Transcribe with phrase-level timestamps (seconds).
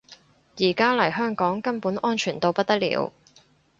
[0.57, 3.13] 而家嚟香港根本安全到不得了